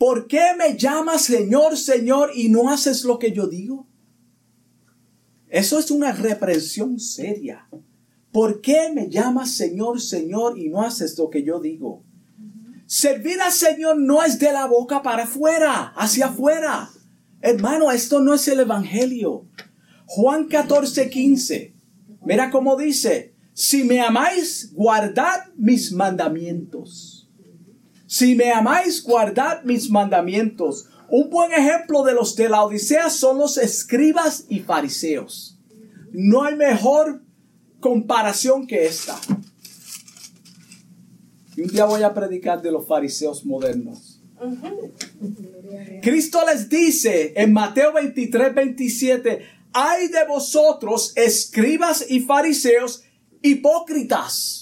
[0.00, 3.86] ¿Por qué me llamas Señor, Señor y no haces lo que yo digo?
[5.46, 7.68] Eso es una reprensión seria.
[8.32, 12.02] ¿Por qué me llamas Señor, Señor y no haces lo que yo digo?
[12.86, 16.88] Servir al Señor no es de la boca para afuera, hacia afuera.
[17.42, 19.44] Hermano, esto no es el Evangelio.
[20.06, 21.74] Juan 14, 15.
[22.24, 27.19] Mira cómo dice, si me amáis, guardad mis mandamientos.
[28.10, 30.88] Si me amáis, guardad mis mandamientos.
[31.08, 35.60] Un buen ejemplo de los de la Odisea son los escribas y fariseos.
[36.10, 37.22] No hay mejor
[37.78, 39.16] comparación que esta.
[41.56, 44.20] Y un día voy a predicar de los fariseos modernos.
[46.02, 49.42] Cristo les dice en Mateo 23, 27,
[49.72, 53.04] hay de vosotros, escribas y fariseos,
[53.40, 54.59] hipócritas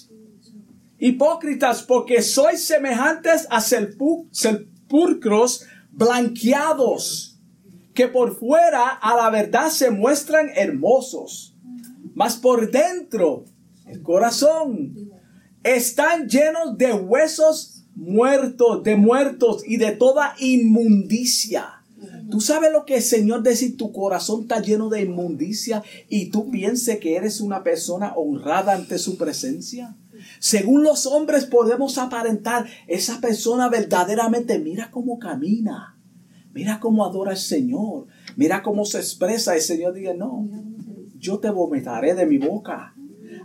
[0.98, 7.38] Hipócritas, porque sois semejantes a sepulcros blanqueados,
[7.94, 11.54] que por fuera a la verdad se muestran hermosos,
[12.14, 13.44] mas por dentro,
[13.86, 14.94] el corazón,
[15.62, 21.82] están llenos de huesos muertos, de muertos y de toda inmundicia.
[22.30, 26.50] Tú sabes lo que el Señor dice, tu corazón está lleno de inmundicia y tú
[26.50, 29.96] pienses que eres una persona honrada ante su presencia.
[30.40, 35.98] Según los hombres podemos aparentar, esa persona verdaderamente mira cómo camina,
[36.52, 39.54] mira cómo adora al Señor, mira cómo se expresa.
[39.54, 40.48] El Señor dice, no,
[41.18, 42.94] yo te vomitaré de mi boca.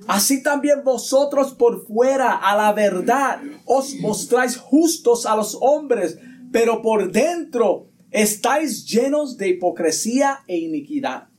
[0.08, 6.18] Así también vosotros por fuera a la verdad os mostráis justos a los hombres,
[6.52, 11.30] pero por dentro estáis llenos de hipocresía e iniquidad.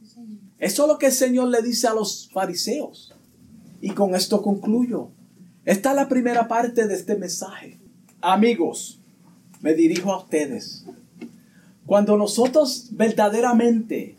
[0.58, 3.14] Eso es lo que el Señor le dice a los fariseos.
[3.80, 5.10] Y con esto concluyo.
[5.64, 7.78] Esta es la primera parte de este mensaje.
[8.20, 9.00] Amigos,
[9.62, 10.84] me dirijo a ustedes.
[11.86, 14.16] Cuando nosotros verdaderamente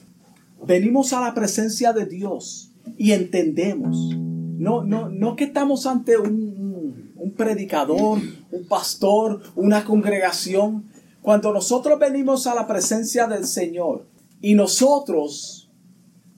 [0.65, 7.11] venimos a la presencia de Dios y entendemos, no, no, no que estamos ante un,
[7.15, 8.19] un predicador,
[8.51, 10.85] un pastor, una congregación.
[11.21, 14.05] Cuando nosotros venimos a la presencia del Señor
[14.41, 15.69] y nosotros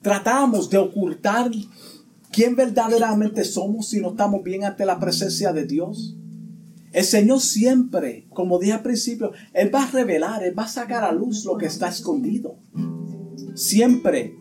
[0.02, 1.50] tratamos de ocultar
[2.38, 6.16] quién verdaderamente somos si no estamos bien ante la presencia de Dios.
[6.92, 11.02] El Señor siempre, como dije al principio, Él va a revelar, Él va a sacar
[11.02, 12.60] a luz lo que está escondido.
[13.56, 14.36] Siempre.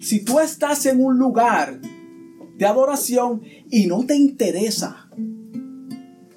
[0.00, 1.80] Si tú estás en un lugar
[2.58, 5.08] de adoración y no te interesa,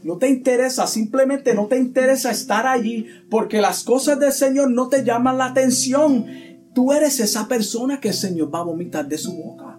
[0.04, 4.90] no te interesa, simplemente no te interesa estar allí porque las cosas del Señor no
[4.90, 6.28] te llaman la atención,
[6.76, 9.79] tú eres esa persona que el Señor va a vomitar de su boca.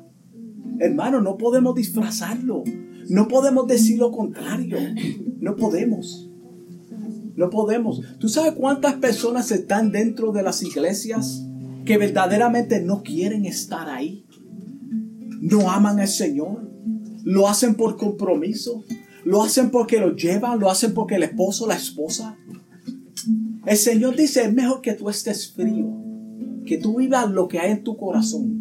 [0.80, 2.64] Hermano, no podemos disfrazarlo.
[3.08, 4.78] No podemos decir lo contrario.
[5.38, 6.30] No podemos.
[7.36, 8.00] No podemos.
[8.18, 11.44] ¿Tú sabes cuántas personas están dentro de las iglesias
[11.84, 14.24] que verdaderamente no quieren estar ahí?
[15.40, 16.70] No aman al Señor.
[17.24, 18.82] Lo hacen por compromiso.
[19.24, 20.58] Lo hacen porque lo llevan.
[20.58, 22.38] Lo hacen porque el esposo, la esposa.
[23.66, 25.90] El Señor dice, es mejor que tú estés frío.
[26.64, 28.59] Que tú vivas lo que hay en tu corazón.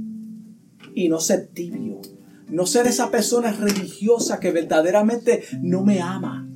[0.96, 2.02] Y no ser tibio.
[2.50, 6.50] No ser esa persona religiosa que verdaderamente no me ama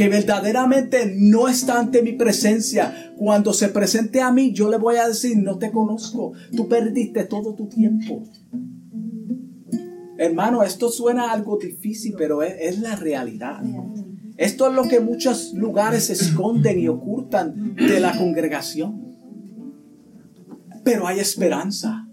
[0.00, 3.12] que verdaderamente no está ante mi presencia.
[3.18, 7.24] Cuando se presente a mí, yo le voy a decir, no te conozco, tú perdiste
[7.24, 8.22] todo tu tiempo.
[10.16, 13.62] Hermano, esto suena algo difícil, pero es, la realidad.
[14.38, 19.16] Esto es lo que muchos lugares esconden y ocultan de la congregación.
[20.82, 22.08] Pero hay esperanza.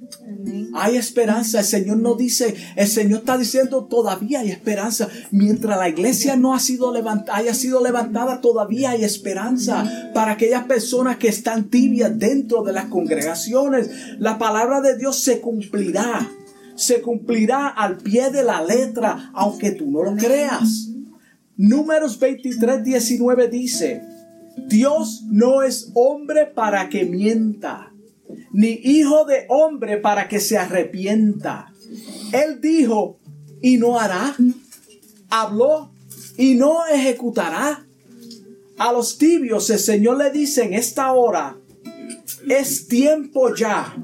[0.73, 1.59] Hay esperanza.
[1.59, 5.07] El Señor no dice, el Señor está diciendo todavía hay esperanza.
[5.31, 10.65] Mientras la iglesia no ha sido levantada, haya sido levantada, todavía hay esperanza para aquellas
[10.65, 13.89] personas que están tibias dentro de las congregaciones.
[14.19, 16.29] La palabra de Dios se cumplirá.
[16.75, 20.89] Se cumplirá al pie de la letra, aunque tú no lo creas.
[21.55, 24.03] Números 23, 19 dice,
[24.67, 27.91] Dios no es hombre para que mienta
[28.51, 31.73] ni hijo de hombre para que se arrepienta.
[32.31, 33.19] Él dijo
[33.61, 34.35] y no hará.
[35.29, 35.91] Habló
[36.37, 37.85] y no ejecutará.
[38.77, 41.57] A los tibios el Señor le dice en esta hora,
[42.47, 43.95] es tiempo ya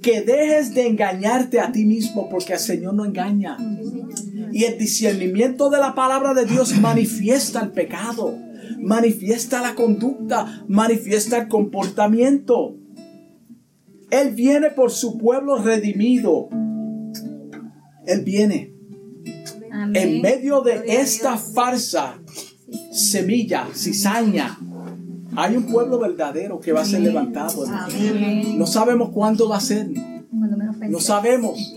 [0.00, 3.56] que dejes de engañarte a ti mismo porque el Señor no engaña.
[4.52, 8.34] Y el discernimiento de la palabra de Dios manifiesta el pecado,
[8.80, 12.76] manifiesta la conducta, manifiesta el comportamiento.
[14.10, 16.48] Él viene por su pueblo redimido.
[18.06, 18.74] Él viene.
[19.94, 22.18] En medio de esta farsa,
[22.90, 24.58] semilla, cizaña,
[25.36, 27.64] hay un pueblo verdadero que va a ser levantado.
[28.56, 29.88] No sabemos cuándo va a ser.
[30.88, 31.76] No sabemos.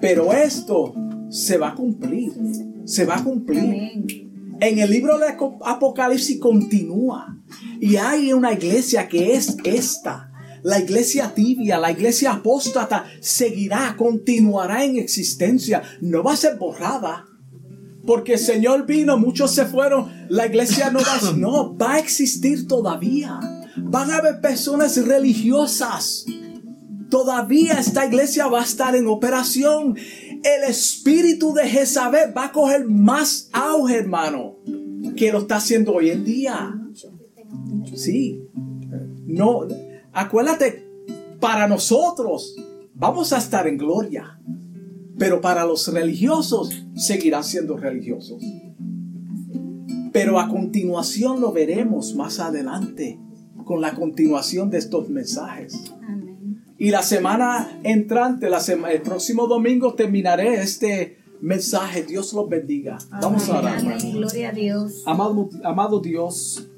[0.00, 0.94] Pero esto
[1.28, 2.32] se va a cumplir.
[2.84, 4.24] Se va a cumplir.
[4.60, 5.26] En el libro de
[5.64, 7.36] Apocalipsis continúa.
[7.80, 10.33] Y hay una iglesia que es esta
[10.64, 15.82] la iglesia tibia, la iglesia apóstata seguirá, continuará en existencia.
[16.00, 17.26] No va a ser borrada.
[18.06, 22.66] Porque el Señor vino, muchos se fueron, la iglesia no va, no, va a existir
[22.66, 23.38] todavía.
[23.76, 26.24] Van a haber personas religiosas.
[27.10, 29.96] Todavía esta iglesia va a estar en operación.
[29.96, 34.56] El espíritu de Jezabel va a coger más auge, hermano,
[35.14, 36.74] que lo está haciendo hoy en día.
[37.94, 38.40] Sí.
[39.26, 39.66] No,
[40.14, 40.88] Acuérdate,
[41.40, 42.56] para nosotros
[42.94, 44.38] vamos a estar en gloria,
[45.18, 48.42] pero para los religiosos seguirán siendo religiosos.
[50.12, 53.18] Pero a continuación lo veremos más adelante
[53.64, 55.92] con la continuación de estos mensajes.
[56.78, 58.60] Y la semana entrante, la
[58.92, 62.04] el próximo domingo terminaré este mensaje.
[62.04, 62.98] Dios los bendiga.
[63.20, 63.82] Vamos a orar.
[64.12, 65.02] Gloria a Dios.
[65.06, 66.68] Amado, amado Dios.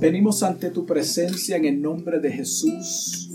[0.00, 3.30] Venimos ante tu presencia en el nombre de Jesús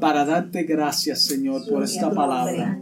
[0.00, 2.80] para darte gracias, Señor, por esta palabra,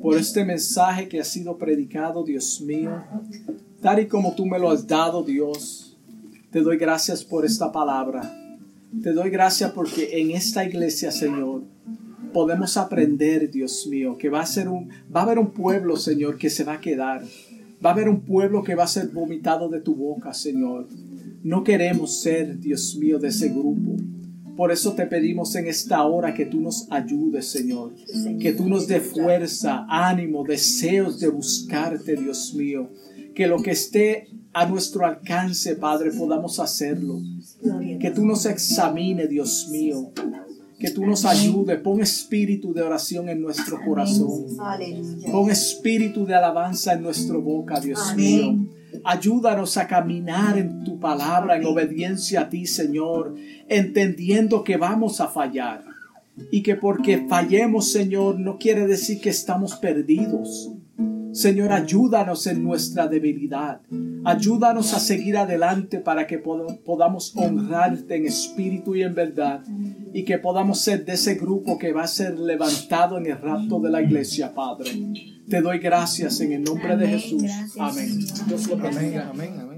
[0.00, 3.02] por este mensaje que ha sido predicado, Dios mío.
[3.82, 5.96] Tal y como tú me lo has dado, Dios,
[6.50, 8.34] te doy gracias por esta palabra.
[9.02, 11.62] Te doy gracias porque en esta iglesia, Señor,
[12.32, 16.38] podemos aprender, Dios mío, que va a ser un va a haber un pueblo, Señor,
[16.38, 17.22] que se va a quedar.
[17.84, 20.88] Va a haber un pueblo que va a ser vomitado de tu boca, Señor.
[21.48, 23.96] No queremos ser, Dios mío, de ese grupo.
[24.54, 27.94] Por eso te pedimos en esta hora que tú nos ayudes, Señor.
[28.38, 32.90] Que tú nos dé fuerza, ánimo, deseos de buscarte, Dios mío.
[33.34, 37.18] Que lo que esté a nuestro alcance, Padre, podamos hacerlo.
[37.98, 40.10] Que tú nos examine, Dios mío.
[40.78, 41.80] Que tú nos ayudes.
[41.80, 44.54] Pon espíritu de oración en nuestro corazón.
[45.32, 48.54] Pon espíritu de alabanza en nuestra boca, Dios mío.
[49.04, 53.34] Ayúdanos a caminar en tu palabra, en obediencia a ti, Señor,
[53.68, 55.84] entendiendo que vamos a fallar.
[56.50, 60.70] Y que porque fallemos, Señor, no quiere decir que estamos perdidos.
[61.38, 63.80] Señor, ayúdanos en nuestra debilidad.
[64.24, 69.62] Ayúdanos a seguir adelante para que podamos honrarte en espíritu y en verdad.
[70.12, 73.78] Y que podamos ser de ese grupo que va a ser levantado en el rapto
[73.78, 74.90] de la iglesia, Padre.
[75.48, 77.44] Te doy gracias en el nombre de Jesús.
[77.78, 78.18] Amén.
[78.48, 79.28] Dios lo bendiga.
[79.30, 79.54] Amén.
[79.60, 79.77] Amén.